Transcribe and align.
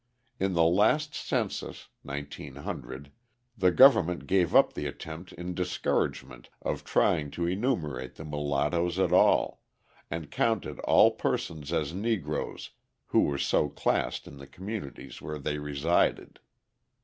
In 0.39 0.53
the 0.53 0.63
last 0.63 1.13
census 1.13 1.87
(1900) 2.01 3.11
the 3.55 3.69
government 3.69 4.25
gave 4.25 4.55
up 4.55 4.73
the 4.73 4.87
attempt 4.87 5.31
in 5.33 5.53
discouragement 5.53 6.49
of 6.59 6.83
trying 6.83 7.29
to 7.29 7.45
enumerate 7.45 8.15
the 8.15 8.25
mulattoes 8.25 8.97
at 8.97 9.11
all, 9.13 9.61
and 10.09 10.31
counted 10.31 10.79
all 10.79 11.11
persons 11.11 11.71
as 11.71 11.93
Negroes 11.93 12.71
who 13.09 13.25
were 13.25 13.37
so 13.37 13.69
classed 13.69 14.25
in 14.27 14.37
the 14.37 14.47
communities 14.47 15.21
where 15.21 15.37
they 15.37 15.59
resided. 15.59 16.39